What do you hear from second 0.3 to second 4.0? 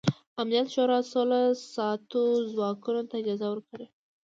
امنیت شورا سوله ساتو ځواکونو ته اجازه ورکړه.